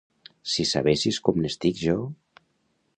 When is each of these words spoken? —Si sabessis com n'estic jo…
—Si 0.53 0.65
sabessis 0.69 1.21
com 1.29 1.39
n'estic 1.43 1.81
jo… 1.87 1.97